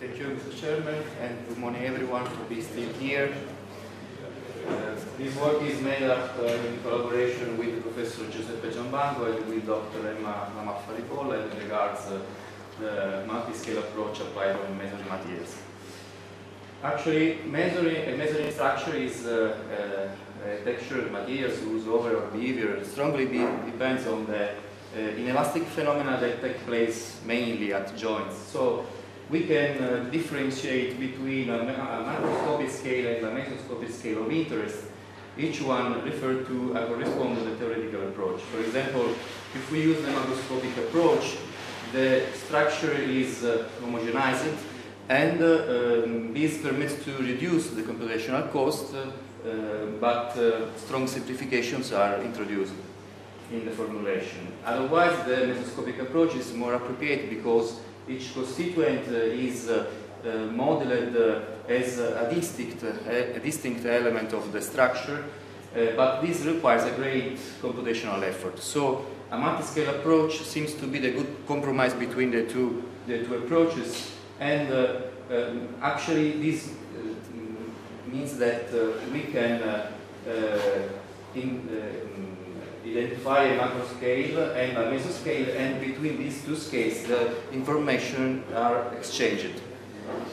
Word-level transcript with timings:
thank 0.00 0.18
you, 0.18 0.26
Mr. 0.26 0.60
Chairman, 0.60 1.02
and 1.20 1.48
good 1.48 1.58
morning 1.58 1.84
everyone 1.84 2.24
for 2.26 2.44
being 2.44 2.62
still 2.62 2.92
here. 2.94 3.32
Uh, 4.68 4.94
this 5.16 5.34
work 5.36 5.62
is 5.62 5.80
made 5.80 6.02
up 6.02 6.38
uh, 6.38 6.44
in 6.44 6.82
collaboration 6.82 7.56
with 7.56 7.82
Professor 7.82 8.28
Giuseppe 8.30 8.68
Giambanco 8.68 9.34
and 9.34 9.48
with 9.48 9.66
Dr. 9.66 10.08
Emma 10.08 10.52
La 10.56 10.64
Malfa 10.64 10.92
as 11.32 11.62
regards 11.62 12.00
uh, 12.06 12.20
the 12.78 13.24
multi-scale 13.26 13.78
approach 13.78 14.20
applied 14.20 14.56
on 14.56 14.76
masonry 14.76 15.08
materials. 15.08 15.56
Actually, 16.82 17.38
masonry, 17.46 18.12
a 18.12 18.16
masonry 18.18 18.50
structure 18.50 18.94
is 18.94 19.24
uh, 19.24 19.56
uh, 19.72 20.50
a 20.50 20.64
texture 20.64 21.08
materials 21.10 21.58
whose 21.60 21.86
overall 21.88 22.28
behavior 22.32 22.84
strongly 22.84 23.24
be, 23.24 23.38
depends 23.64 24.06
on 24.06 24.26
the 24.26 24.50
uh, 24.50 24.98
inelastic 24.98 25.62
phenomena 25.62 26.18
that 26.20 26.42
take 26.42 26.58
place 26.66 27.20
mainly 27.24 27.72
at 27.72 27.96
joints. 27.96 28.36
So 28.36 28.84
we 29.30 29.44
can 29.44 29.82
uh, 29.82 30.08
differentiate 30.10 31.00
between 31.00 31.50
a, 31.50 31.58
a 31.58 32.04
macroscopic 32.06 32.70
scale 32.70 33.16
and 33.16 33.26
a 33.26 33.30
mesoscopic 33.30 33.90
scale 33.92 34.24
of 34.24 34.30
interest, 34.30 34.84
each 35.36 35.60
one 35.60 36.02
referred 36.04 36.46
to 36.46 36.76
uh, 36.76 36.86
correspond 36.86 37.36
to 37.36 37.44
the 37.44 37.56
theoretical 37.56 38.08
approach. 38.08 38.40
For 38.42 38.60
example, 38.60 39.10
if 39.54 39.70
we 39.70 39.82
use 39.82 40.00
the 40.02 40.12
macroscopic 40.12 40.76
approach, 40.78 41.36
the 41.92 42.22
structure 42.34 42.92
is 42.92 43.44
uh, 43.44 43.68
homogenized 43.82 44.56
and 45.08 45.40
uh, 45.40 46.04
um, 46.04 46.34
this 46.34 46.60
permits 46.62 47.04
to 47.04 47.12
reduce 47.18 47.70
the 47.70 47.82
computational 47.82 48.50
cost, 48.50 48.94
uh, 48.94 48.98
uh, 49.48 49.86
but 50.00 50.32
strong 50.76 51.06
simplifications 51.06 51.92
are 51.92 52.20
introduced 52.22 52.72
in 53.52 53.64
the 53.64 53.70
formulation. 53.70 54.52
Otherwise, 54.64 55.16
the 55.26 55.36
mesoscopic 55.36 56.00
approach 56.00 56.34
is 56.34 56.52
more 56.52 56.74
appropriate 56.74 57.30
because 57.30 57.78
each 58.08 58.32
constituent 58.32 59.08
uh, 59.08 59.16
is 59.16 59.68
uh, 59.68 59.86
uh, 60.24 60.38
modeled 60.52 61.42
as 61.68 61.98
a 61.98 62.32
distinct, 62.32 62.82
a 62.82 63.40
distinct 63.40 63.84
element 63.84 64.32
of 64.32 64.52
the 64.52 64.60
structure, 64.60 65.24
but 65.96 66.22
this 66.22 66.42
requires 66.42 66.84
a 66.84 66.90
great 66.92 67.36
computational 67.60 68.22
effort. 68.22 68.58
So 68.60 69.04
a 69.30 69.36
multi-scale 69.36 69.96
approach 69.96 70.42
seems 70.42 70.74
to 70.74 70.86
be 70.86 70.98
the 70.98 71.10
good 71.10 71.46
compromise 71.46 71.92
between 71.92 72.30
the 72.30 72.46
two, 72.46 72.82
the 73.06 73.24
two 73.24 73.34
approaches, 73.34 74.12
and 74.40 74.72
um, 74.72 75.68
actually 75.82 76.32
this 76.40 76.72
means 78.06 78.38
that 78.38 78.72
we 79.12 79.22
can 79.22 79.60
in, 81.34 81.68
identify 82.86 83.44
a 83.44 83.56
macro 83.56 83.84
scale 83.86 84.52
and 84.52 84.76
a 84.76 84.90
mesoscale, 84.90 85.54
and 85.56 85.80
between 85.80 86.18
these 86.18 86.44
two 86.44 86.56
scales, 86.56 87.02
the 87.04 87.34
information 87.52 88.44
are 88.54 88.92
exchanged. 88.94 89.60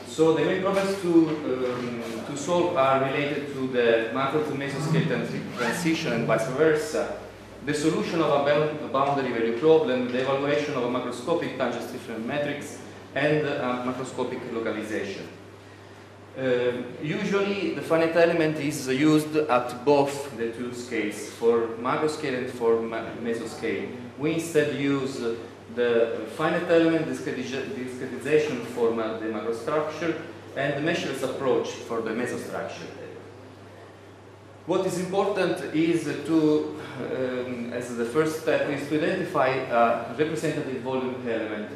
So 0.08 0.34
the 0.34 0.46
main 0.46 0.62
problems 0.62 1.02
to, 1.02 1.30
um, 1.30 2.04
to 2.28 2.38
solve 2.38 2.78
are 2.78 3.04
related 3.06 3.54
to 3.54 3.68
the 3.68 4.12
macro 4.14 4.44
to 4.44 4.52
mesoscale 4.52 5.08
transition 5.58 6.14
and 6.14 6.28
vice 6.28 6.48
versa, 6.50 7.20
the 7.66 7.74
solution 7.74 8.22
of 8.22 8.30
a 8.46 8.88
boundary 8.90 9.32
value 9.32 9.58
problem, 9.58 10.12
the 10.12 10.22
evaluation 10.22 10.76
of 10.76 10.84
a 10.84 10.88
macroscopic 10.88 11.58
tangent 11.58 11.84
stiffness 11.90 12.20
matrix, 12.20 12.80
and 13.16 13.48
a 13.48 13.84
macroscopic 13.86 14.54
localization. 14.54 15.28
Uh, 16.36 16.82
usually 17.02 17.76
the 17.76 17.82
finite 17.82 18.16
element 18.16 18.58
is 18.58 18.88
used 18.88 19.36
at 19.36 19.86
both 19.86 20.36
the 20.36 20.52
two 20.52 20.74
scales, 20.74 21.30
for 21.30 21.68
macroscale 21.80 22.40
and 22.40 22.50
for 22.50 22.78
mesoscale. 22.78 23.96
We 24.18 24.34
instead 24.34 24.76
use 24.76 25.22
the 25.76 26.28
finite 26.36 26.70
element 26.70 27.06
discretization 27.08 28.66
for 28.66 28.90
the 28.90 29.28
macrostructure 29.28 30.20
and 30.56 30.74
the 30.74 30.92
meshless 30.92 31.22
approach 31.24 31.70
for 31.70 32.02
the 32.02 32.10
mesostructure. 32.10 32.90
What 34.66 34.88
is 34.88 34.98
important 35.00 35.76
is 35.76 36.06
to, 36.06 36.80
um, 36.98 37.74
as 37.74 37.96
the 37.96 38.06
first 38.06 38.42
step, 38.42 38.70
is 38.70 38.88
to 38.90 38.98
identify 38.98 39.50
a 39.50 40.16
representative 40.18 40.82
volume 40.82 41.16
element 41.30 41.70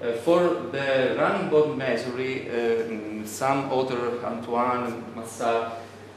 uh, 0.00 0.12
for 0.18 0.68
the 0.70 1.16
running 1.18 1.50
bond 1.50 1.76
masonry, 1.76 2.48
uh, 2.48 3.26
some 3.26 3.70
author, 3.72 4.18
Anthoine 4.22 5.02
Massart, 5.14 5.72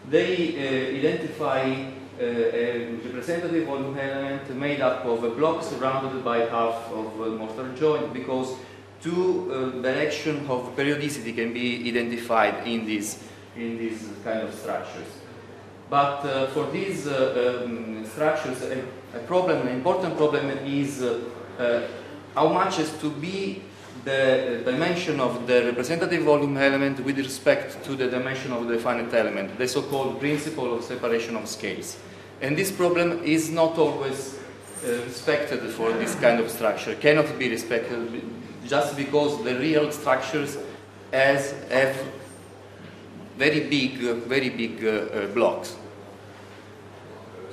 they 0.07 0.55
uh, 0.55 0.97
identify 0.97 1.61
uh, 1.61 2.23
a 2.23 2.95
representative 3.03 3.65
volume 3.65 3.97
element 3.97 4.55
made 4.55 4.81
up 4.81 5.03
of 5.05 5.23
a 5.23 5.29
block 5.31 5.63
surrounded 5.63 6.23
by 6.23 6.39
half 6.39 6.91
of 6.91 7.17
mortar 7.39 7.73
joint 7.75 8.13
because 8.13 8.55
two 9.01 9.51
uh, 9.51 9.81
direction 9.81 10.45
of 10.47 10.75
periodicity 10.75 11.33
can 11.33 11.51
be 11.51 11.89
identified 11.89 12.67
in 12.67 12.85
these, 12.85 13.23
in 13.55 13.77
these 13.79 14.07
kind 14.23 14.41
of 14.41 14.53
structures. 14.53 15.07
But 15.89 16.23
uh, 16.23 16.47
for 16.47 16.69
these 16.71 17.07
um, 17.07 18.05
structures, 18.05 18.61
a, 18.61 18.83
a, 19.15 19.19
problem, 19.25 19.67
an 19.67 19.73
important 19.73 20.15
problem 20.15 20.49
is 20.65 21.03
how 22.35 22.47
much 22.47 22.79
is 22.79 22.91
to 22.99 23.09
be 23.09 23.61
the 24.03 24.61
dimension 24.65 25.19
of 25.19 25.45
the 25.47 25.65
representative 25.65 26.23
volume 26.23 26.57
element 26.57 26.99
with 27.01 27.17
respect 27.17 27.83
to 27.85 27.95
the 27.95 28.07
dimension 28.07 28.51
of 28.51 28.67
the 28.67 28.79
finite 28.79 29.13
element, 29.13 29.57
the 29.57 29.67
so-called 29.67 30.19
principle 30.19 30.75
of 30.75 30.83
separation 30.83 31.35
of 31.35 31.47
scales. 31.47 31.97
And 32.41 32.57
this 32.57 32.71
problem 32.71 33.23
is 33.23 33.51
not 33.51 33.77
always 33.77 34.39
uh, 34.83 34.93
respected 35.05 35.59
for 35.71 35.91
this 35.93 36.15
kind 36.15 36.39
of 36.39 36.49
structure, 36.49 36.95
cannot 36.95 37.37
be 37.37 37.49
respected 37.49 38.23
just 38.65 38.97
because 38.97 39.43
the 39.43 39.55
real 39.59 39.91
structures 39.91 40.57
has, 41.11 41.51
have 41.69 41.95
very 43.37 43.61
big, 43.69 43.97
very 44.27 44.49
big 44.49 44.83
uh, 44.83 44.89
uh, 44.89 45.27
blocks. 45.27 45.75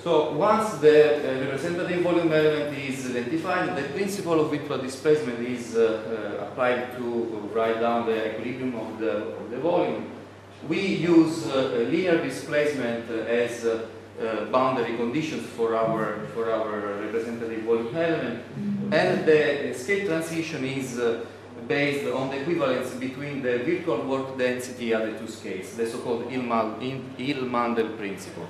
So 0.02 0.32
once 0.32 0.74
the 0.74 1.16
uh, 1.16 1.40
representative 1.40 2.02
volume 2.02 2.32
element 2.32 2.78
is 2.78 3.10
identified, 3.10 3.76
the 3.76 3.88
principle 3.88 4.40
of 4.40 4.50
virtual 4.50 4.78
displacement 4.78 5.40
is 5.40 5.74
uh, 5.74 6.38
uh, 6.40 6.44
applied 6.44 6.96
to 6.98 7.50
write 7.52 7.80
down 7.80 8.06
the 8.06 8.30
equilibrium 8.30 8.76
of 8.76 8.98
the, 9.00 9.12
of 9.36 9.50
the 9.50 9.58
volume. 9.58 10.10
We 10.68 10.80
use 10.80 11.46
uh, 11.48 11.86
linear 11.90 12.22
displacement 12.22 13.10
as 13.10 13.64
uh, 13.64 13.86
uh, 14.20 14.44
boundary 14.46 14.96
conditions 14.96 15.46
for 15.46 15.74
our, 15.74 16.26
for 16.34 16.50
our 16.50 17.00
representative 17.02 17.62
volume 17.64 17.94
element, 17.96 18.44
and 18.92 19.26
the 19.26 19.74
scale 19.74 20.06
transition 20.06 20.64
is 20.64 21.00
based 21.66 22.06
on 22.12 22.30
the 22.30 22.40
equivalence 22.40 22.90
between 22.94 23.42
the 23.42 23.58
virtual 23.58 24.02
work 24.06 24.38
density 24.38 24.94
at 24.94 25.06
the 25.06 25.18
two 25.18 25.28
scales, 25.28 25.76
the 25.76 25.86
so-called 25.86 26.30
Hill-Mandel 26.30 27.88
principle. 27.96 28.46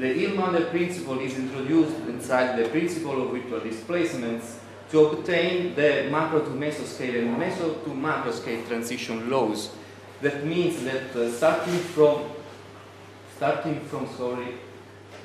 The 0.00 0.14
Hill-Mandel 0.14 0.70
principle 0.70 1.18
is 1.20 1.36
introduced 1.36 1.94
inside 2.08 2.56
the 2.56 2.70
principle 2.70 3.20
of 3.22 3.32
virtual 3.32 3.60
displacements 3.60 4.58
to 4.90 5.08
obtain 5.08 5.74
the 5.74 6.08
macro 6.10 6.40
to 6.40 6.50
mesoscale 6.52 7.18
and 7.18 7.36
meso 7.36 7.84
to 7.84 7.90
macroscale 7.90 8.66
transition 8.66 9.28
laws. 9.28 9.68
That 10.22 10.46
means 10.46 10.82
that 10.84 11.14
uh, 11.14 11.30
starting 11.30 11.78
from 11.92 12.22
starting 13.36 13.80
from 13.80 14.08
sorry 14.16 14.54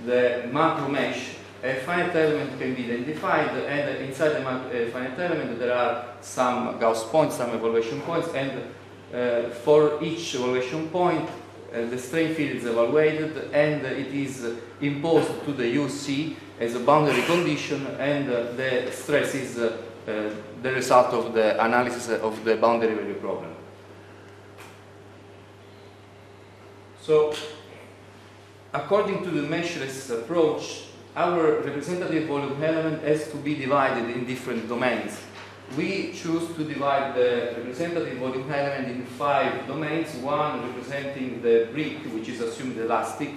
the 0.06 0.50
macro 0.52 0.90
mesh, 0.90 1.38
a 1.64 1.76
finite 1.76 2.14
element 2.14 2.60
can 2.60 2.76
be 2.76 2.84
identified, 2.92 3.52
and 3.56 4.04
inside 4.04 4.32
the 4.34 4.46
uh, 4.46 4.92
finite 4.92 5.18
element 5.18 5.58
there 5.58 5.74
are 5.74 6.06
some 6.20 6.78
Gauss 6.80 7.06
points, 7.06 7.38
some 7.38 7.52
evaluation 7.52 8.02
points, 8.02 8.28
and 8.34 8.52
uh, 9.14 9.50
for 9.64 10.04
each 10.04 10.36
evaluation 10.36 10.90
point 10.90 11.30
the 11.72 11.98
strain 11.98 12.34
field 12.34 12.58
is 12.58 12.66
evaluated 12.66 13.52
and 13.54 13.86
it 13.86 14.14
is 14.14 14.58
imposed 14.82 15.44
to 15.46 15.54
the 15.54 15.76
UC 15.76 16.36
as 16.60 16.76
a 16.76 16.80
boundary 16.80 17.22
condition 17.24 17.86
and 18.00 18.30
uh, 18.30 18.52
the 18.54 18.90
stress 18.92 19.36
is 19.36 19.58
uh, 19.58 19.78
the 20.06 20.72
result 20.72 21.14
of 21.14 21.34
the 21.34 21.64
analysis 21.64 22.10
of 22.22 22.44
the 22.46 22.56
boundary 22.56 22.94
value 22.94 23.16
problem. 23.16 23.54
So, 27.02 27.36
according 28.74 29.24
to 29.24 29.30
the 29.30 29.48
meshless 29.48 30.10
approach, 30.12 30.86
our 31.16 31.62
representative 31.62 32.28
volume 32.28 32.64
element 32.64 33.04
has 33.04 33.30
to 33.32 33.38
be 33.38 33.56
divided 33.56 34.10
in 34.10 34.26
different 34.26 34.68
domains 34.68 35.20
we 35.78 36.14
choose 36.14 36.56
to 36.56 36.64
divide 36.64 37.16
the 37.16 37.54
representative 37.58 38.18
volume 38.18 38.52
element 38.52 38.88
in 38.88 39.06
five 39.06 39.68
domains, 39.68 40.16
one 40.18 40.62
representing 40.68 41.42
the 41.42 41.68
brick, 41.74 41.98
which 42.14 42.30
is 42.30 42.40
assumed 42.42 42.78
elastic, 42.78 43.32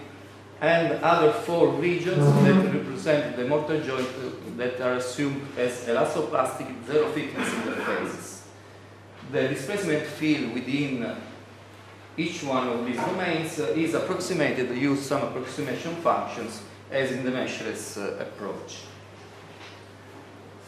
and 0.60 0.92
other 1.02 1.32
four 1.32 1.68
regions 1.68 2.18
mm-hmm. 2.18 2.44
that 2.44 2.74
represent 2.74 3.36
the 3.36 3.44
mortar 3.44 3.82
joint 3.82 4.08
uh, 4.08 4.30
that 4.56 4.80
are 4.80 4.94
assumed 4.94 5.40
as 5.56 5.84
elastoplastic 5.86 6.68
zero 6.86 7.10
thickness 7.12 7.48
interfaces. 7.48 8.42
The 9.32 9.48
displacement 9.48 10.04
field 10.04 10.54
within 10.54 11.16
each 12.16 12.42
one 12.42 12.66
of 12.68 12.84
these 12.84 12.96
domains 12.96 13.60
uh, 13.60 13.74
is 13.76 13.94
approximated 13.94 14.76
use 14.76 15.00
some 15.00 15.22
approximation 15.22 15.94
functions 15.96 16.62
as 16.90 17.12
in 17.12 17.24
the 17.24 17.30
meshless 17.30 17.96
uh, 17.96 18.22
approach. 18.22 18.80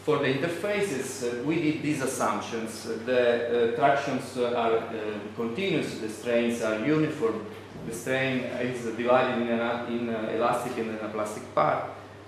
For 0.03 0.17
the 0.17 0.33
interfaces, 0.33 1.21
uh, 1.21 1.43
we 1.43 1.61
did 1.61 1.83
these 1.83 2.01
assumptions. 2.01 2.85
The 3.05 3.73
uh, 3.73 3.75
tractions 3.75 4.35
are 4.35 4.77
uh, 4.77 4.91
continuous, 5.35 5.99
the 5.99 6.09
strains 6.09 6.63
are 6.63 6.83
uniform, 6.83 7.45
the 7.87 7.93
strain 7.93 8.39
is 8.39 8.83
divided 8.95 9.43
in, 9.43 9.49
an 9.49 9.93
in 9.93 10.09
elastic 10.09 10.75
and 10.79 10.89
an 10.89 11.05
a 11.05 11.09
plastic 11.09 11.53
part. 11.53 11.83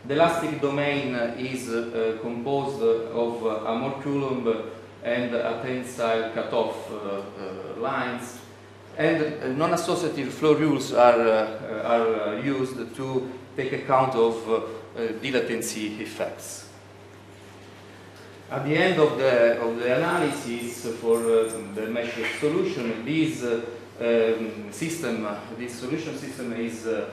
The 0.06 0.14
elastic 0.14 0.62
domain 0.62 1.16
is 1.16 1.70
uh, 1.70 2.20
composed 2.22 2.80
of 2.84 3.44
uh, 3.44 3.66
a 3.66 3.76
Mohr 3.76 4.04
Coulomb 4.04 4.70
and 5.04 5.34
a 5.34 5.60
tensile 5.64 6.30
cutoff 6.32 6.92
uh, 6.92 7.80
lines. 7.82 8.40
And 9.00 9.58
non-associative 9.58 10.32
flow 10.32 10.54
rules 10.54 10.94
are, 10.94 11.28
are 11.84 12.40
used 12.40 12.96
to 12.96 13.32
take 13.58 13.74
account 13.74 14.14
of 14.14 14.70
dilatancy 15.24 16.00
effects. 16.00 16.70
At 18.52 18.66
the 18.66 18.76
end 18.76 19.00
of 19.00 19.18
the, 19.18 19.60
of 19.62 19.80
the 19.80 19.96
analysis 19.96 20.86
for 20.98 21.18
uh, 21.18 21.52
the 21.74 21.88
mesh 21.88 22.14
solution, 22.40 23.04
this 23.06 23.44
uh, 23.44 23.62
um, 24.00 24.72
system, 24.72 25.28
this 25.58 25.74
solution 25.80 26.18
system 26.18 26.54
is, 26.54 26.86
uh, 26.86 27.10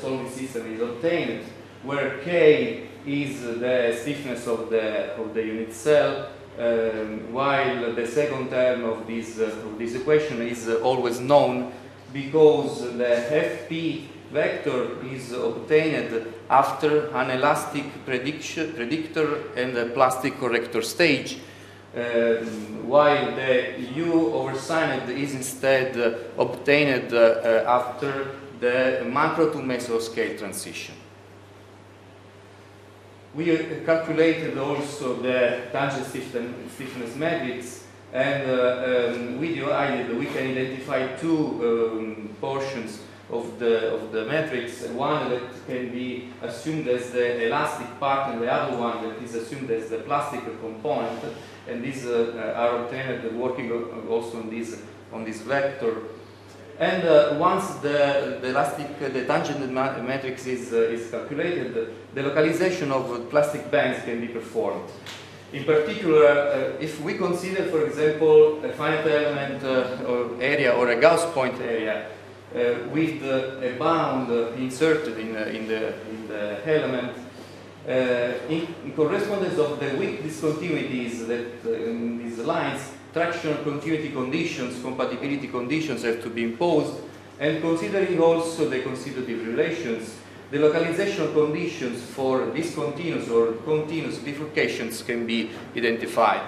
solving 0.00 0.30
system 0.30 0.72
is 0.72 0.80
obtained, 0.80 1.44
where 1.82 2.18
K 2.18 2.88
is 3.06 3.40
the 3.40 3.96
stiffness 4.00 4.46
of 4.46 4.70
the, 4.70 5.14
of 5.16 5.34
the 5.34 5.42
unit 5.42 5.72
cell, 5.72 6.28
um, 6.58 7.32
while 7.32 7.94
the 7.94 8.06
second 8.06 8.50
term 8.50 8.84
of 8.84 9.06
this, 9.06 9.38
of 9.38 9.78
this 9.78 9.94
equation 9.94 10.42
is 10.42 10.68
always 10.68 11.18
known 11.20 11.72
because 12.12 12.82
the 12.96 13.04
FP 13.68 14.06
vector 14.32 15.04
is 15.06 15.32
obtained 15.32 16.26
after 16.48 17.08
an 17.14 17.30
elastic 17.30 17.84
predictor 18.04 19.52
and 19.56 19.76
a 19.76 19.86
plastic 19.86 20.38
corrector 20.38 20.82
stage, 20.82 21.38
uh, 21.96 22.36
while 22.86 23.34
the 23.34 23.80
U 23.96 24.32
over 24.32 24.56
signed 24.56 25.10
is 25.10 25.34
instead 25.34 25.96
uh, 25.96 26.42
obtained 26.42 27.12
uh, 27.12 27.64
after 27.66 28.30
the 28.60 29.04
macro 29.06 29.50
to 29.50 29.58
mesoscale 29.58 30.38
transition. 30.38 30.94
We 33.34 33.56
calculated 33.86 34.58
also 34.58 35.14
the 35.14 35.62
tangent 35.72 36.06
stiffness 36.06 37.14
matrix 37.16 37.84
and 38.12 38.50
uh, 38.50 39.12
um, 39.14 39.38
we 39.38 39.54
divided, 39.54 40.18
we 40.18 40.26
can 40.26 40.50
identify 40.50 41.06
two 41.16 41.38
um, 41.62 42.36
portions 42.40 43.00
of 43.32 43.58
the, 43.58 43.94
of 43.94 44.12
the 44.12 44.24
matrix, 44.24 44.82
one 44.88 45.30
that 45.30 45.42
can 45.66 45.90
be 45.90 46.30
assumed 46.42 46.88
as 46.88 47.10
the 47.10 47.46
elastic 47.46 47.98
part 48.00 48.32
and 48.32 48.42
the 48.42 48.52
other 48.52 48.76
one 48.76 49.08
that 49.08 49.22
is 49.22 49.34
assumed 49.34 49.70
as 49.70 49.88
the 49.88 49.98
plastic 49.98 50.40
component. 50.60 51.20
And 51.68 51.84
these 51.84 52.06
uh, 52.06 52.54
are 52.56 52.84
obtained 52.84 53.38
working 53.38 53.70
also 54.08 54.38
on 54.38 54.50
this, 54.50 54.82
on 55.12 55.24
this 55.24 55.40
vector. 55.42 55.96
And 56.78 57.06
uh, 57.06 57.36
once 57.38 57.74
the, 57.82 58.38
the 58.40 58.48
elastic, 58.48 58.98
the 58.98 59.24
tangent 59.26 59.70
matrix 59.70 60.46
is, 60.46 60.72
uh, 60.72 60.76
is 60.76 61.10
calculated, 61.10 61.94
the 62.14 62.22
localization 62.22 62.90
of 62.90 63.28
plastic 63.28 63.70
bands 63.70 64.02
can 64.04 64.20
be 64.20 64.28
performed. 64.28 64.88
In 65.52 65.64
particular, 65.64 66.26
uh, 66.26 66.72
if 66.80 67.00
we 67.02 67.14
consider, 67.14 67.64
for 67.64 67.84
example, 67.84 68.64
a 68.64 68.72
finite 68.72 69.06
element 69.06 69.62
uh, 69.62 70.04
or 70.06 70.40
area 70.40 70.72
or 70.72 70.88
a 70.90 71.00
Gauss 71.00 71.26
point 71.34 71.60
area, 71.60 72.06
uh, 72.06 72.19
with 72.52 73.22
a 73.22 73.76
bound 73.78 74.30
inserted 74.58 75.18
in, 75.18 75.36
in, 75.36 75.68
the, 75.68 75.94
in 76.10 76.28
the 76.28 76.68
element 76.68 77.16
uh, 77.88 78.34
in, 78.48 78.92
correspondence 78.94 79.58
of 79.58 79.80
the 79.80 79.96
weak 79.96 80.22
discontinuities 80.22 81.26
that 81.26 81.64
uh, 81.64 81.72
in 81.72 82.18
these 82.18 82.38
lines, 82.38 82.92
traction 83.12 83.56
continuity 83.64 84.10
conditions, 84.10 84.82
compatibility 84.82 85.48
conditions 85.48 86.02
have 86.02 86.22
to 86.22 86.28
be 86.28 86.44
imposed, 86.44 87.00
and 87.38 87.62
considering 87.62 88.20
also 88.20 88.68
the 88.68 88.80
constitutive 88.82 89.46
relations, 89.46 90.14
the 90.50 90.58
localization 90.58 91.32
conditions 91.32 92.02
for 92.02 92.46
discontinuous 92.50 93.30
or 93.30 93.52
continuous 93.64 94.18
bifurcations 94.18 95.04
can 95.06 95.26
be 95.26 95.50
identified. 95.74 96.42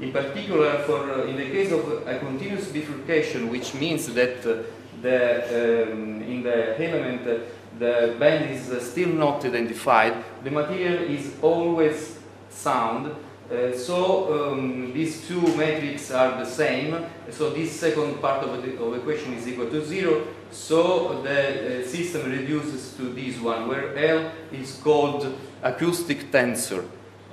In 0.00 0.10
particular, 0.10 0.78
for 0.84 1.10
uh, 1.10 1.26
in 1.26 1.36
the 1.36 1.50
case 1.50 1.70
of 1.70 2.06
a 2.06 2.18
continuous 2.18 2.68
bifurcation, 2.68 3.50
which 3.50 3.74
means 3.74 4.06
that 4.14 4.46
uh, 4.46 4.62
the, 5.02 5.92
um, 5.92 6.22
in 6.22 6.42
the 6.42 6.80
element 6.80 7.26
uh, 7.26 7.38
the 7.78 8.16
band 8.18 8.50
is 8.50 8.70
uh, 8.70 8.80
still 8.80 9.08
not 9.08 9.44
identified, 9.44 10.24
the 10.42 10.50
material 10.50 11.04
is 11.04 11.34
always 11.42 12.18
sound. 12.50 13.14
Uh, 13.50 13.74
so 13.74 14.52
um, 14.52 14.92
these 14.92 15.26
two 15.26 15.40
metrics 15.56 16.10
are 16.10 16.38
the 16.38 16.44
same. 16.44 17.06
So 17.30 17.50
this 17.50 17.72
second 17.72 18.20
part 18.20 18.44
of 18.44 18.62
the 18.62 18.82
of 18.82 18.94
equation 18.94 19.32
is 19.34 19.48
equal 19.48 19.70
to 19.70 19.84
zero. 19.84 20.26
So 20.50 21.22
the 21.22 21.82
uh, 21.82 21.86
system 21.86 22.30
reduces 22.30 22.94
to 22.96 23.12
this 23.14 23.38
one, 23.38 23.68
where 23.68 23.96
L 23.96 24.32
is 24.52 24.74
called 24.82 25.34
acoustic 25.62 26.30
tensor. 26.30 26.84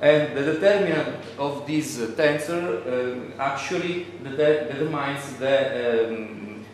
And 0.02 0.38
the 0.38 0.54
determinant 0.54 1.20
of 1.38 1.66
this 1.66 2.00
uh, 2.00 2.08
tensor 2.16 3.38
actually 3.40 4.06
determines 4.24 5.34
the 5.38 6.08
um, 6.10 6.66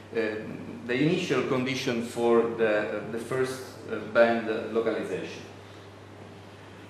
the 0.88 0.94
initial 0.94 1.44
condition 1.44 2.04
for 2.04 2.42
the, 2.58 3.04
the 3.12 3.20
first 3.20 3.62
uh, 3.92 3.96
band 4.14 4.48
localization. 4.74 5.44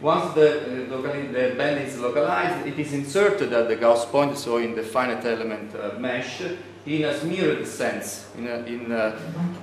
Once 0.02 0.34
the, 0.34 0.62
uh, 0.62 1.02
the, 1.02 1.54
band 1.56 1.88
is 1.88 2.00
localized, 2.00 2.66
it 2.66 2.80
is 2.80 2.92
inserted 2.94 3.54
at 3.54 3.68
the 3.68 3.76
Gauss 3.76 4.06
point, 4.06 4.36
so 4.36 4.58
in 4.58 4.74
the 4.76 4.82
finite 4.82 5.26
element 5.26 5.76
uh, 5.76 6.00
mesh, 6.00 6.42
in 6.88 7.04
a 7.04 7.20
smeared 7.20 7.68
sense, 7.68 8.28
in, 8.36 8.48
a, 8.48 8.56
in, 8.66 8.92
a, 8.92 8.96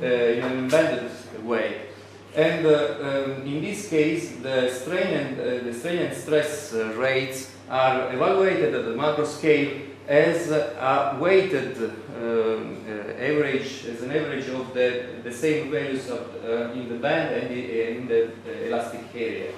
uh, 0.00 0.06
in 0.06 0.44
an 0.44 0.58
embedded 0.58 1.10
way. 1.44 1.88
And 2.36 2.66
uh, 2.66 2.94
um, 3.00 3.46
in 3.46 3.62
this 3.62 3.88
case, 3.88 4.36
the 4.36 4.70
strain 4.70 5.06
and, 5.08 5.40
uh, 5.40 5.64
the 5.64 5.74
strain 5.74 5.98
and 5.98 6.16
stress 6.16 6.72
rates 6.72 7.50
are 7.68 8.12
evaluated 8.12 8.74
at 8.74 8.84
the 8.84 8.94
macro 8.94 9.24
scale 9.24 9.87
as 10.08 10.50
a 10.50 11.16
weighted 11.20 11.76
uh, 11.76 11.84
uh, 11.84 13.12
average, 13.20 13.84
as 13.84 14.02
an 14.02 14.10
average 14.10 14.48
of 14.48 14.72
the, 14.72 15.04
the 15.22 15.32
same 15.32 15.70
values 15.70 16.08
of, 16.08 16.34
uh, 16.44 16.72
in 16.72 16.88
the 16.88 16.94
band 16.94 17.34
and 17.34 17.54
in 17.54 18.08
the 18.08 18.66
elastic 18.66 19.02
area. 19.14 19.52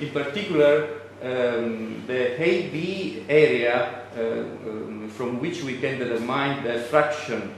In 0.00 0.10
particular, 0.10 1.00
um, 1.20 2.04
the 2.06 2.40
AB 2.40 3.24
area 3.28 4.04
um, 4.16 5.10
from 5.10 5.40
which 5.40 5.64
we 5.64 5.78
can 5.78 5.98
determine 5.98 6.62
the 6.62 6.78
fraction 6.78 7.54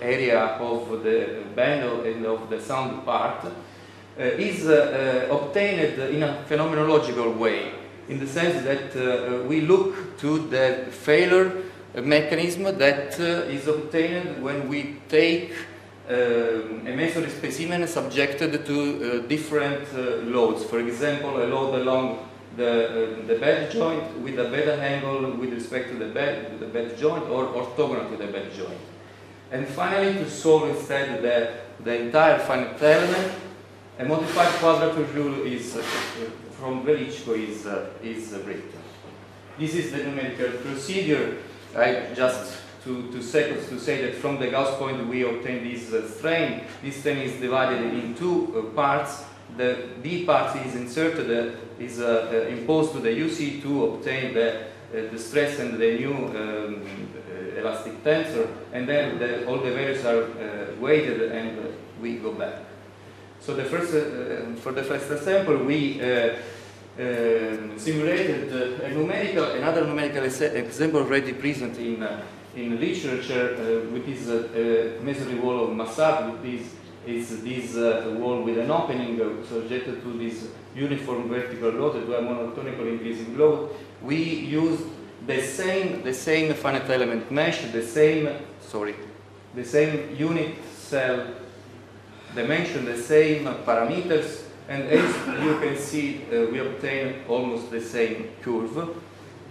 area 0.00 0.40
of 0.40 1.02
the 1.04 1.44
band 1.54 2.06
and 2.06 2.26
of 2.26 2.50
the 2.50 2.60
sound 2.60 3.04
part 3.04 3.44
uh, 4.18 4.22
is 4.22 4.66
uh, 4.66 5.28
uh, 5.30 5.36
obtained 5.36 6.00
in 6.00 6.22
a 6.22 6.44
phenomenological 6.48 7.36
way 7.36 7.72
in 8.08 8.20
the 8.20 8.26
sense 8.26 8.62
that 8.64 8.94
uh, 8.96 9.42
we 9.44 9.60
look 9.62 10.18
to 10.18 10.38
the 10.48 10.86
failure 10.90 11.52
mechanism 11.94 12.64
that 12.78 13.18
uh, 13.18 13.50
is 13.50 13.66
obtained 13.66 14.42
when 14.42 14.68
we 14.68 14.96
take 15.08 15.52
uh, 16.08 16.14
a 16.14 16.94
masonry 16.94 17.30
specimen 17.30 17.86
subjected 17.86 18.64
to 18.64 19.22
uh, 19.24 19.26
different 19.26 19.82
uh, 19.94 20.16
loads. 20.22 20.64
For 20.64 20.78
example, 20.78 21.42
a 21.42 21.46
load 21.46 21.80
along 21.80 22.28
the, 22.56 23.22
uh, 23.22 23.26
the 23.26 23.38
bed 23.38 23.70
joint 23.72 24.18
with 24.20 24.38
a 24.38 24.44
better 24.44 24.72
angle 24.72 25.32
with 25.32 25.52
respect 25.52 25.90
to 25.90 25.98
the 25.98 26.06
bed, 26.06 26.60
the 26.60 26.66
bed 26.66 26.96
joint 26.96 27.24
or 27.24 27.46
orthogonal 27.46 28.08
to 28.10 28.16
the 28.16 28.30
bed 28.30 28.52
joint. 28.54 28.78
And 29.50 29.66
finally, 29.66 30.14
to 30.14 30.30
solve 30.30 30.68
instead 30.68 31.22
the, 31.22 31.54
the 31.82 32.02
entire 32.02 32.38
finite 32.38 32.80
element, 32.82 33.32
a 33.98 34.04
modified 34.04 34.48
quadrature 34.60 35.04
rule 35.14 35.46
is 35.46 35.76
from 36.58 36.84
Belytschko 36.84 37.36
is, 37.36 37.66
uh, 37.66 37.90
is 38.02 38.32
written. 38.44 38.72
This 39.58 39.74
is 39.74 39.92
the 39.92 39.98
numerical 39.98 40.50
procedure. 40.60 41.38
I 41.74 42.14
just 42.14 42.58
to, 42.84 43.10
to 43.10 43.22
seconds 43.22 43.68
to 43.68 43.80
say 43.80 44.00
that 44.02 44.14
from 44.14 44.38
the 44.38 44.46
Gauss 44.46 44.78
point 44.78 45.08
we 45.08 45.22
obtain 45.22 45.64
this 45.64 45.92
uh, 45.92 46.08
strain. 46.08 46.62
This 46.82 46.96
strain 46.96 47.18
is 47.18 47.40
divided 47.40 47.82
in 47.82 48.14
two 48.14 48.54
uh, 48.56 48.74
parts. 48.74 49.24
The 49.56 49.88
B 50.02 50.24
part 50.24 50.56
is 50.64 50.74
inserted, 50.76 51.30
uh, 51.30 51.56
is 51.80 52.00
uh, 52.00 52.30
uh, 52.30 52.48
imposed 52.48 52.92
to 52.92 53.00
the 53.00 53.10
UC 53.10 53.62
to 53.62 53.86
obtain 53.86 54.34
the, 54.34 54.66
the 54.92 55.18
stress 55.18 55.58
and 55.58 55.78
the 55.78 55.98
new 55.98 56.14
um, 56.14 56.82
elastic 57.56 58.04
tensor, 58.04 58.48
and 58.72 58.88
then 58.88 59.18
the, 59.18 59.46
all 59.46 59.58
the 59.58 59.72
values 59.72 60.04
are 60.04 60.28
weighted 60.78 61.32
and 61.32 61.74
we 62.00 62.16
go 62.16 62.32
back. 62.32 62.54
So 63.46 63.54
the 63.54 63.62
first, 63.62 63.94
uh, 63.94 64.60
for 64.60 64.72
the 64.72 64.82
first 64.82 65.08
example, 65.08 65.58
we 65.58 66.02
uh, 66.02 66.34
um, 66.98 67.78
simulated 67.78 68.52
a 68.82 68.90
numerical, 68.90 69.44
another 69.52 69.84
numerical 69.86 70.24
example 70.24 71.02
already 71.02 71.32
present 71.32 71.78
in, 71.78 72.02
uh, 72.02 72.24
in 72.56 72.80
literature, 72.80 73.86
which 73.92 74.08
is 74.08 74.28
a, 74.30 75.00
masonry 75.00 75.38
wall 75.38 75.62
of 75.62 75.70
Massart 75.76 76.32
with 76.32 76.42
this 76.42 76.74
is 77.06 77.44
this 77.44 77.76
uh, 77.76 78.16
wall 78.18 78.42
with 78.42 78.58
an 78.58 78.68
opening 78.68 79.20
uh, 79.20 79.46
subjected 79.46 80.02
to 80.02 80.18
this 80.18 80.48
uniform 80.74 81.28
vertical 81.28 81.70
load, 81.70 82.04
to 82.04 82.16
a 82.16 82.20
monotonically 82.20 82.94
increasing 82.94 83.38
load. 83.38 83.70
We 84.02 84.16
use 84.16 84.80
the 85.24 85.40
same, 85.40 86.02
the 86.02 86.14
same 86.14 86.52
finite 86.54 86.90
element 86.90 87.30
mesh, 87.30 87.60
the 87.70 87.86
same, 87.86 88.28
sorry, 88.60 88.96
the 89.54 89.64
same 89.64 90.16
unit 90.16 90.56
cell 90.74 91.28
dimension, 92.36 92.84
the 92.84 92.96
same 92.96 93.46
parameters, 93.64 94.42
and 94.68 94.82
as 94.84 95.44
you 95.44 95.58
can 95.58 95.76
see, 95.76 96.22
uh, 96.24 96.50
we 96.50 96.58
obtain 96.58 97.24
almost 97.28 97.70
the 97.70 97.80
same 97.80 98.30
curve. 98.42 98.96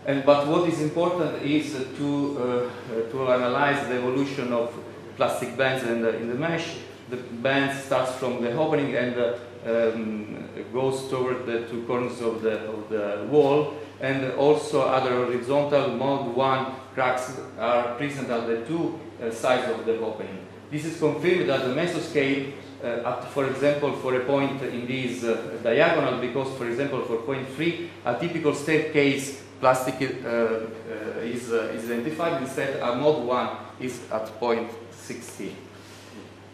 And, 0.05 0.25
but 0.25 0.47
what 0.47 0.69
is 0.69 0.81
important 0.81 1.41
is 1.41 1.73
to, 1.97 2.69
uh, 2.91 3.11
to 3.11 3.31
analyze 3.31 3.87
the 3.87 3.95
evolution 3.95 4.53
of 4.53 4.71
plastic 5.17 5.57
bands 5.57 5.83
in 5.83 6.01
the, 6.01 6.15
in 6.17 6.27
the 6.27 6.35
mesh. 6.35 6.77
The 7.09 7.17
band 7.17 7.77
starts 7.79 8.13
from 8.15 8.41
the 8.41 8.51
opening 8.55 8.95
and 8.95 9.15
uh, 9.17 9.37
um, 9.65 10.49
goes 10.73 11.09
toward 11.09 11.45
the 11.45 11.67
two 11.67 11.83
corners 11.83 12.21
of 12.21 12.41
the, 12.41 12.59
of 12.67 12.89
the 12.89 13.25
wall. 13.29 13.75
And 14.01 14.33
also 14.33 14.81
other 14.81 15.11
horizontal 15.25 15.89
mode 15.89 16.35
1 16.35 16.75
cracks 16.93 17.39
are 17.57 17.95
present 17.95 18.29
at 18.29 18.45
the 18.47 18.65
two 18.65 18.99
uh, 19.23 19.31
sides 19.31 19.71
of 19.71 19.85
the 19.85 19.99
opening. 19.99 20.45
This 20.69 20.85
is 20.85 20.99
confirmed 20.99 21.49
at 21.49 21.61
the 21.61 21.73
mesoscale 21.73 22.51
uh, 22.51 22.64
at, 22.85 23.23
for 23.31 23.47
example, 23.47 23.93
for 23.93 24.15
a 24.15 24.25
point 24.25 24.61
in 24.61 24.85
this 24.85 25.23
uh, 25.23 25.57
diagonal, 25.63 26.19
because, 26.19 26.55
for 26.57 26.67
example, 26.67 27.01
for 27.01 27.17
point 27.17 27.47
3, 27.49 27.89
a 28.05 28.19
typical 28.19 28.53
staircase 28.53 29.41
plastic 29.59 29.95
uh, 30.01 30.27
uh, 30.27 31.19
is, 31.21 31.51
uh, 31.51 31.73
is 31.73 31.89
identified. 31.89 32.41
Instead, 32.41 32.81
a 32.81 32.95
mode 32.95 33.25
1 33.25 33.57
is 33.79 33.99
at 34.11 34.39
point 34.39 34.69
16. 34.91 35.55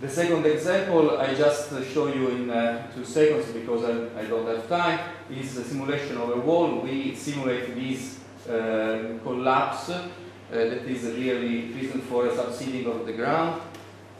The 0.01 0.09
second 0.09 0.45
example 0.45 1.19
I 1.19 1.35
just 1.35 1.69
show 1.93 2.07
you 2.07 2.29
in 2.29 2.49
uh, 2.49 2.91
two 2.91 3.05
seconds 3.05 3.51
because 3.51 3.83
I, 3.83 4.19
I, 4.19 4.25
don't 4.25 4.47
have 4.47 4.67
time 4.67 4.99
is 5.29 5.53
the 5.53 5.63
simulation 5.63 6.17
of 6.17 6.29
a 6.31 6.39
wall. 6.39 6.79
We 6.79 7.13
simulate 7.13 7.75
this 7.75 8.19
uh, 8.49 9.19
collapse 9.21 9.91
uh, 9.91 10.07
that 10.49 10.85
is 10.87 11.03
really 11.03 11.67
reason 11.73 12.01
for 12.01 12.25
a 12.25 12.35
subsiding 12.35 12.87
of 12.87 13.05
the 13.05 13.13
ground 13.13 13.61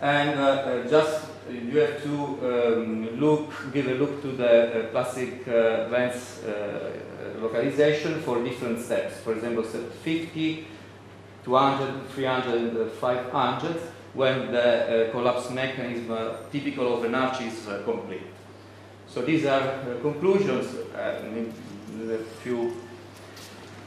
and 0.01 0.87
just 0.87 1.30
you 1.49 1.79
have 1.79 2.03
to 2.03 2.13
um, 2.43 3.19
look, 3.19 3.51
give 3.73 3.87
a 3.87 3.95
look 3.95 4.21
to 4.21 4.31
the 4.31 4.89
plastic 4.91 5.45
bands 5.45 6.41
localization 7.41 8.21
for 8.21 8.43
different 8.43 8.79
steps. 8.79 9.17
For 9.21 9.33
example, 9.33 9.63
step 9.63 9.91
50, 10.03 10.67
200, 11.43 12.09
300, 12.09 12.91
500 12.91 13.75
when 14.13 14.51
the 14.51 15.07
uh, 15.07 15.11
collapse 15.11 15.49
mechanism 15.49 16.11
uh, 16.11 16.33
typical 16.51 16.97
of 16.97 17.03
an 17.05 17.15
arch 17.15 17.41
is 17.41 17.67
uh, 17.67 17.81
complete. 17.83 18.27
So 19.07 19.21
these 19.21 19.45
are 19.45 19.61
uh, 19.61 20.01
conclusions. 20.01 20.75
Uh, 20.93 21.21
a 22.09 22.17
few 22.41 22.75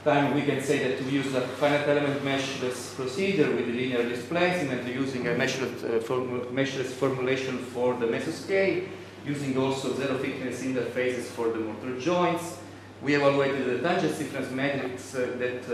time 0.05 0.35
we 0.35 0.43
can 0.43 0.63
say 0.63 0.79
that 0.87 1.05
we 1.05 1.13
use 1.13 1.35
a 1.35 1.41
finite 1.41 1.89
element 1.89 2.23
meshless 2.23 2.95
procedure 2.95 3.51
with 3.51 3.67
linear 3.67 4.09
displacement 4.09 4.87
using 4.87 5.27
a 5.27 5.31
meshless, 5.31 5.73
uh, 5.85 6.01
form 6.01 6.41
meshless 6.53 6.93
formulation 6.93 7.59
for 7.59 7.95
the 7.95 8.07
mesoscale, 8.07 8.89
using 9.27 9.57
also 9.57 9.95
zero 9.95 10.19
thickness 10.19 10.63
interfaces 10.63 11.25
for 11.25 11.49
the 11.49 11.59
mortar 11.59 11.99
joints. 11.99 12.59
We 13.03 13.15
evaluated 13.15 13.67
the 13.67 13.79
tangent 13.87 14.15
stiffness 14.15 14.51
matrix 14.51 15.13
that 15.13 15.65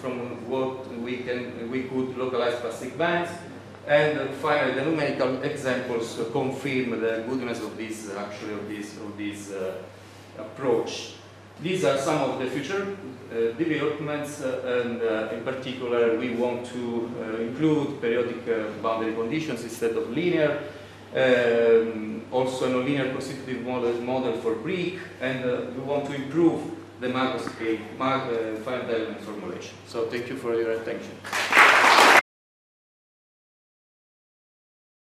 from 0.00 0.48
what 0.48 0.86
we 0.98 1.18
can 1.18 1.70
we 1.70 1.82
could 1.84 2.16
localize 2.16 2.54
plastic 2.60 2.96
bands 2.96 3.30
and 3.88 4.34
finally, 4.34 4.74
the 4.74 4.84
numerical 4.84 5.42
examples 5.42 6.20
confirm 6.30 7.00
the 7.00 7.24
goodness 7.26 7.62
of 7.62 7.74
this, 7.78 8.14
actually, 8.14 8.52
of 8.52 8.68
this, 8.68 8.98
of 8.98 9.16
this 9.16 9.50
uh, 9.50 9.78
approach. 10.36 11.14
These 11.60 11.84
are 11.84 11.98
some 11.98 12.30
of 12.30 12.38
the 12.38 12.46
future 12.46 12.96
uh, 13.30 13.34
developments, 13.58 14.40
uh, 14.40 14.84
and 14.84 15.02
uh, 15.02 15.34
in 15.34 15.42
particular, 15.42 16.16
we 16.16 16.30
want 16.30 16.64
to 16.66 17.10
uh, 17.20 17.42
include 17.42 18.00
periodic 18.00 18.48
uh, 18.48 18.70
boundary 18.80 19.12
conditions 19.12 19.64
instead 19.64 19.96
of 19.96 20.08
linear, 20.10 20.62
um, 21.16 22.22
also 22.30 22.66
a 22.66 22.68
nonlinear 22.68 23.12
constitutive 23.12 23.66
model, 23.66 23.92
model 24.02 24.34
for 24.34 24.54
brick, 24.54 24.98
and 25.20 25.44
we 25.74 25.82
want 25.82 26.06
to 26.06 26.14
improve 26.14 26.62
the 27.00 27.08
mag, 27.08 27.40
finite 27.40 28.90
element 28.90 29.20
formulation. 29.22 29.74
So 29.86 30.06
thank 30.06 30.28
you 30.28 30.36
for 30.36 30.54
your 30.54 30.72
attention. 30.72 31.10